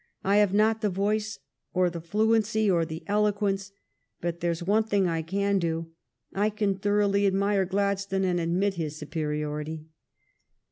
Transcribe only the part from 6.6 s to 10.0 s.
thoroughly admire Gladstone, and admit his superiority."